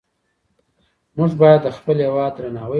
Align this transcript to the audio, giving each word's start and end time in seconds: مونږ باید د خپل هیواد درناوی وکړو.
مونږ 1.17 1.31
باید 1.41 1.59
د 1.63 1.67
خپل 1.77 1.97
هیواد 2.05 2.31
درناوی 2.35 2.61
وکړو. 2.61 2.69